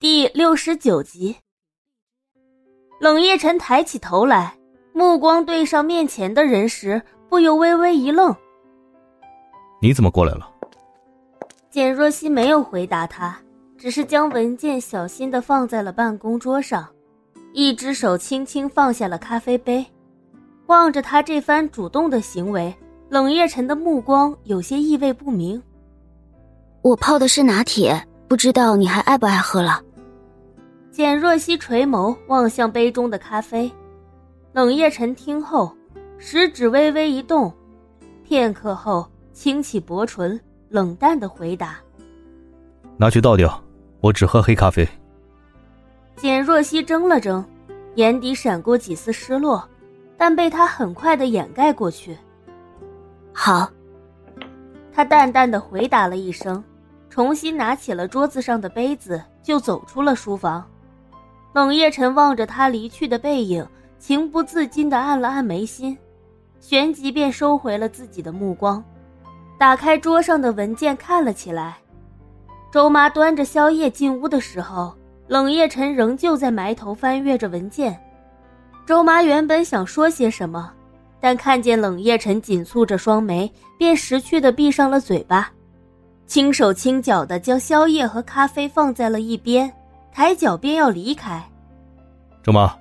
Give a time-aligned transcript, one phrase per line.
[0.00, 1.36] 第六十九集，
[3.02, 4.56] 冷夜晨抬起头来，
[4.94, 8.34] 目光对上面前的人时，不由微微一愣。
[9.78, 10.50] 你怎么过来了？
[11.68, 13.38] 简若曦没有回答他，
[13.76, 16.88] 只是将文件小心的放在了办公桌上，
[17.52, 19.84] 一只手轻轻放下了咖啡杯，
[20.64, 22.74] 望着他这番主动的行为，
[23.10, 25.62] 冷夜晨的目光有些意味不明。
[26.80, 29.82] 我泡的是拿铁，不知道你还爱不爱喝了。
[30.92, 33.70] 简若曦垂眸望向杯中的咖啡，
[34.52, 35.72] 冷夜晨听后，
[36.18, 37.52] 食指微微一动，
[38.24, 41.78] 片刻后轻启薄唇，冷淡的回答
[42.98, 43.62] ：“拿去倒掉，
[44.00, 44.86] 我只喝黑咖啡。”
[46.16, 47.44] 简若曦怔了怔，
[47.94, 49.66] 眼底闪过几丝失落，
[50.16, 52.18] 但被他很快的掩盖过去。
[53.32, 53.70] 好，
[54.92, 56.62] 他淡淡的回答了一声，
[57.08, 60.66] 重新拿起了桌子上的杯子，就走出了书房。
[61.52, 63.66] 冷夜晨望着他离去的背影，
[63.98, 65.98] 情不自禁地按了按眉心，
[66.60, 68.82] 旋即便收回了自己的目光，
[69.58, 71.76] 打开桌上的文件看了起来。
[72.72, 74.94] 周妈端着宵夜进屋的时候，
[75.26, 78.00] 冷夜晨仍旧在埋头翻阅着文件。
[78.86, 80.72] 周妈原本想说些什么，
[81.20, 85.50] 但看见冷夜晨紧蹙着双眉，便识趣地闭上了嘴巴，
[86.26, 89.72] 轻手轻脚地将宵夜和咖啡放在了一边。
[90.12, 91.42] 抬脚便要离开，
[92.42, 92.76] 周妈，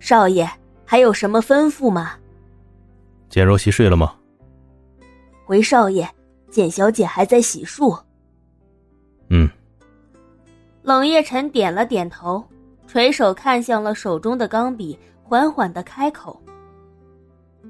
[0.00, 0.48] 少爷
[0.84, 2.12] 还有什么吩咐吗？
[3.28, 4.14] 简若曦睡了吗？
[5.44, 6.08] 回少爷，
[6.50, 7.98] 简小姐还在洗漱。
[9.28, 9.48] 嗯。
[10.82, 12.44] 冷夜晨点了点头，
[12.86, 16.40] 垂手看向了手中的钢笔，缓缓的开口：“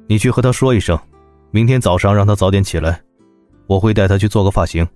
[0.07, 0.99] 你去和他说一声，
[1.51, 3.01] 明天早上让他早点起来，
[3.67, 4.87] 我会带他去做个发型。”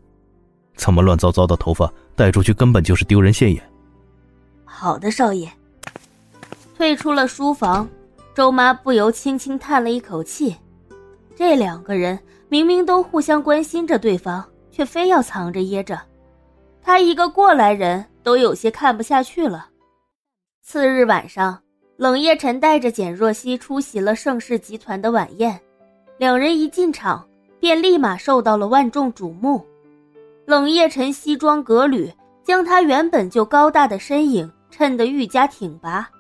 [0.83, 3.62] 这么乱糟糟的头发带出去，根本就是丢人现眼。
[4.64, 5.47] 好的，少爷。
[6.75, 7.86] 退出了书房，
[8.34, 10.57] 周妈不由轻轻叹了一口气。
[11.36, 16.01] 这两个人明明都互相关心着对方，却非要藏着掖着。
[16.83, 19.69] 他一个过来人都有些看不下去了。
[20.63, 21.61] 次日晚上，
[21.98, 25.61] 冷夜晨带着简若曦出席了盛世集团的晚宴。
[26.17, 27.29] 两人一进场，
[27.61, 29.63] 便立马受到了万众瞩目。
[30.50, 32.12] 冷夜晨西装革履，
[32.42, 36.11] 将他原本就高大的身影衬得愈加挺拔。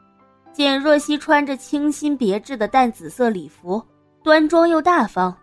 [0.52, 3.82] 简若曦穿着清新别致的淡紫色礼服，
[4.22, 5.36] 端庄又大方，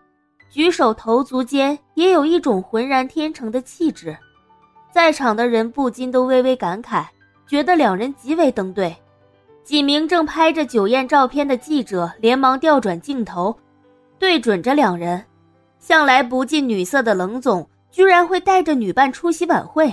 [0.49, 4.17] 举手投足间也有一种浑然天成的气质。
[4.89, 7.03] 在场的人不禁都微微感慨，
[7.45, 8.95] 觉得两人极为登对。
[9.65, 13.53] 几名正拍着酒宴照片的记者连忙调转镜头，
[14.17, 15.21] 对准着两人。
[15.77, 17.67] 向来不近女色的冷总。
[17.97, 19.91] 居然会带着女伴出席晚会，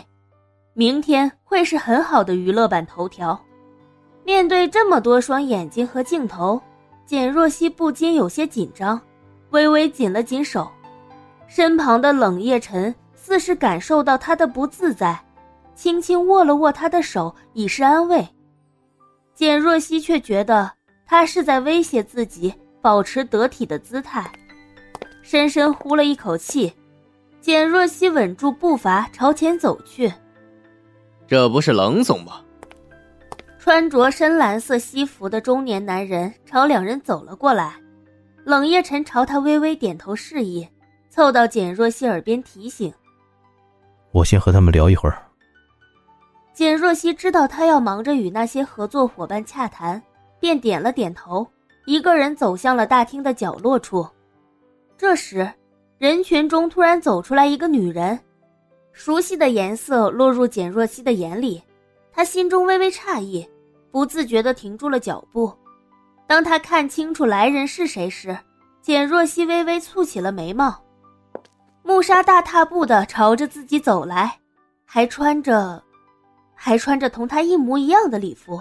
[0.75, 3.43] 明天会是很好的娱乐版头条。
[4.25, 6.61] 面对这么多双眼睛和镜头，
[7.07, 9.01] 简若曦不禁有些紧张，
[9.53, 10.71] 微微紧了紧手。
[11.47, 15.19] 身旁的冷夜晨似是感受到她的不自在，
[15.75, 18.29] 轻轻握了握她的手，以示安慰。
[19.35, 20.71] 简若曦却觉得
[21.07, 24.31] 他是在威胁自己保持得体的姿态，
[25.23, 26.71] 深深呼了一口气。
[27.45, 30.11] 简若曦稳住步伐，朝前走去。
[31.27, 32.41] 这不是冷总吗？
[33.59, 37.75] 穿着深蓝色西服的中年男人朝两人走了过来。
[38.45, 40.67] 冷夜晨朝他微微点头示意，
[41.11, 42.91] 凑到简若曦耳边提醒
[44.11, 45.19] ：“我先和他们聊一会儿。”
[46.55, 50.03] 简若曦知道他要忙着与那些合作伙伴洽谈，
[50.41, 51.47] 便点了点头，
[51.85, 54.09] 一个人走向了大厅的角落处。
[54.97, 55.47] 这时。
[55.99, 58.19] 人群中突然走出来一个女人，
[58.93, 61.63] 熟悉的颜色落入简若曦的眼里，
[62.13, 63.49] 她心中微微诧异，
[63.93, 65.53] 不自觉地停住了脚步。
[66.27, 68.37] 当她看清楚来人是谁时，
[68.83, 70.83] 简若曦微微蹙起了眉毛。
[71.85, 74.39] 穆莎大踏步地朝着自己走来，
[74.85, 75.83] 还穿着，
[76.55, 78.61] 还穿着同她一模一样的礼服。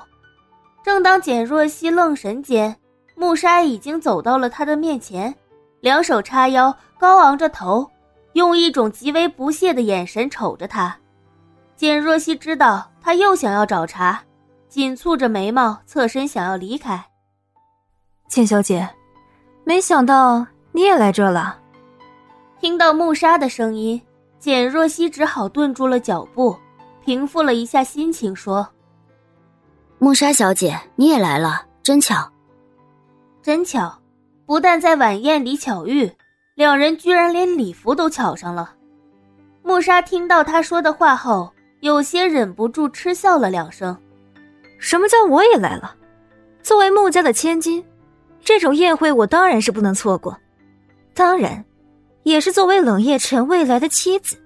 [0.83, 2.75] 正当简若曦愣神间，
[3.15, 5.33] 穆莎已经走到了她的面前。
[5.83, 7.91] 两手叉腰，高昂着头，
[8.35, 10.95] 用一种极为不屑的眼神瞅着他。
[11.75, 14.17] 简若曦知道他又想要找茬，
[14.69, 17.03] 紧蹙着眉毛，侧身想要离开。
[18.29, 18.89] 简小姐，
[19.65, 21.59] 没想到你也来这了。
[22.61, 24.01] 听到穆莎的声音，
[24.39, 26.57] 简若曦只好顿住了脚步，
[27.03, 28.65] 平复了一下心情，说
[29.99, 32.31] ：“穆莎小姐，你也来了，真巧，
[33.41, 33.93] 真巧。”
[34.45, 36.11] 不但在晚宴里巧遇，
[36.55, 38.73] 两人居然连礼服都巧上了。
[39.63, 43.97] 穆莎听到他说的话后，有些忍不住嗤笑了两声。
[44.77, 45.95] 什么叫我也来了？
[46.61, 47.83] 作为穆家的千金，
[48.41, 50.37] 这种宴会我当然是不能错过。
[51.13, 51.63] 当然，
[52.23, 54.37] 也是作为冷夜辰未来的妻子。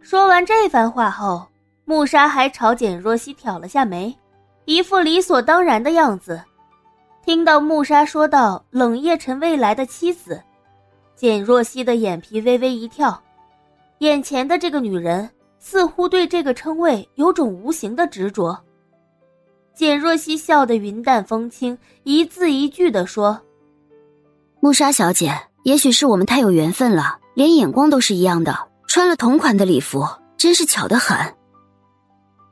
[0.00, 1.46] 说完这番话后，
[1.84, 4.16] 穆莎还朝简若曦挑了下眉，
[4.64, 6.40] 一副理所当然的样子。
[7.24, 10.42] 听到穆莎说到冷夜辰未来的妻子，
[11.14, 13.22] 简若曦的眼皮微微一跳，
[13.98, 15.28] 眼前的这个女人
[15.58, 18.58] 似乎对这个称谓有种无形的执着。
[19.74, 23.40] 简若曦笑得云淡风轻，一字一句地说
[24.60, 25.32] ：“穆莎小姐，
[25.62, 30.02] 也许是我们太有缘分了，连眼光都是一样的。”穿了同款的礼服，
[30.38, 31.16] 真是巧得很。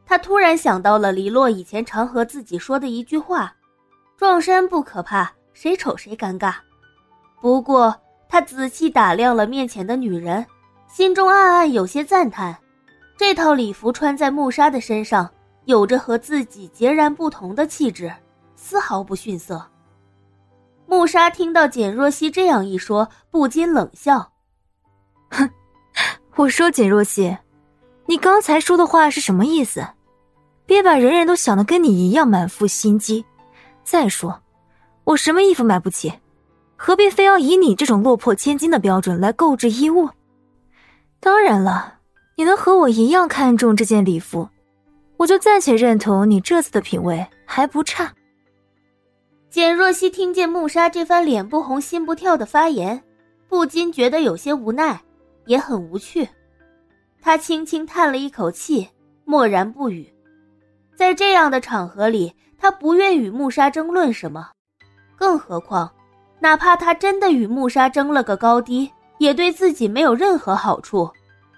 [0.05, 3.53] 他突然想到了黎洛以前常和自己说的一句话
[4.17, 6.55] ：“撞衫不可怕，谁丑谁尴尬。”
[7.41, 7.95] 不过，
[8.29, 10.45] 他仔细打量了面前的女人，
[10.89, 12.57] 心中暗暗有些赞叹：
[13.17, 15.31] 这套礼服穿在穆莎的身上，
[15.65, 18.13] 有着和自己截然不同的气质，
[18.57, 19.65] 丝毫不逊色。
[20.87, 24.33] 穆莎听到简若曦这样一说，不禁冷笑
[25.31, 25.49] ：“哼。”
[26.37, 27.37] 我说简若曦，
[28.07, 29.87] 你刚才说的话是什么意思？
[30.67, 33.25] 别把人人都想的跟你一样满腹心机。
[33.87, 34.43] 再说，
[35.05, 36.13] 我什么衣服买不起，
[36.75, 40.11] 何必非要以你这种落魄千金的标准来购置衣物？
[41.21, 42.01] 当然了，
[42.35, 44.49] 你能和我一样看中这件礼服，
[45.19, 48.13] 我就暂且认同你这次的品味还不差。
[49.49, 53.01] 简若曦听见穆莎这番脸不红心不跳的发言，
[53.49, 55.01] 不禁觉得有些无奈。
[55.47, 56.29] 也很无趣，
[57.23, 58.89] 他轻轻叹了一口气，
[59.25, 60.13] 默然不语。
[60.97, 64.49] 在这样的场合里，他不愿与穆莎争论什么，
[65.15, 65.93] 更何况，
[66.41, 71.09] 哪怕他真的与穆莎争了个高低，也对自己没有任何好处，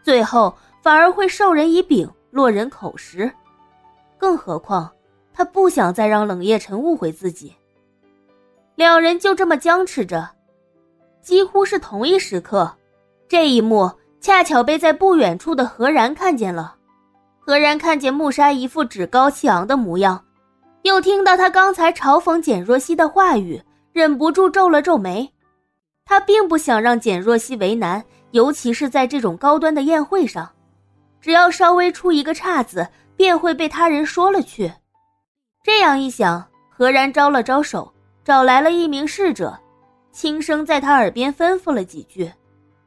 [0.02, 0.52] 最后
[0.82, 3.32] 反而会授人以柄，落人口实。
[4.18, 4.90] 更何况，
[5.32, 7.54] 他不想再让冷夜辰误会自己。
[8.74, 10.28] 两人就这么僵持着，
[11.22, 12.74] 几乎是同一时刻。
[13.28, 16.77] 这一幕恰巧被在不远处的何然看见了。
[17.48, 20.22] 何然看见穆莎一副趾高气昂的模样，
[20.82, 23.58] 又听到他刚才嘲讽简若曦的话语，
[23.90, 25.32] 忍不住皱了皱眉。
[26.04, 30.46] 他并不想让简若曦为难，尤其是在这种高端的宴会上，
[31.22, 32.86] 只要稍微出一个岔子，
[33.16, 34.70] 便会被他人说了去。
[35.64, 37.90] 这样一想，何然招了招手，
[38.22, 39.58] 找来了一名侍者，
[40.12, 42.30] 轻声在他耳边吩咐了几句。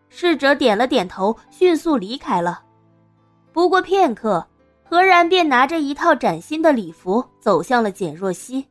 [0.09, 2.61] 侍者点了点头，迅速离开了。
[3.53, 4.47] 不过片刻，
[4.91, 8.67] 何然便拿着一套崭新的礼服走向了简若曦。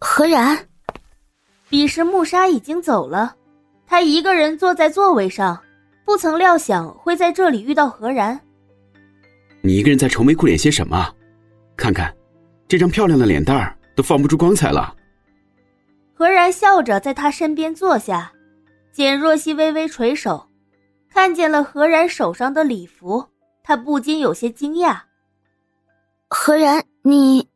[0.00, 0.58] 何然，
[1.68, 3.32] 彼时穆莎已经走了，
[3.86, 5.56] 他一个人坐在座位上，
[6.04, 8.40] 不曾料想会在这里遇到何然。
[9.62, 11.08] 你一个人在愁眉苦脸些什么？
[11.76, 12.12] 看看，
[12.66, 14.96] 这张漂亮的脸蛋儿都放不出光彩了。
[16.12, 18.32] 何然笑着在他身边坐下。
[18.90, 20.48] 简若曦微微垂手，
[21.08, 23.24] 看见了何然手上的礼服，
[23.64, 25.00] 他不禁有些惊讶。
[26.28, 27.48] 何然，你